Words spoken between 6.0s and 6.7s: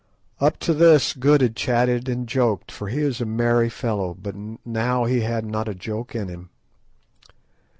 in him.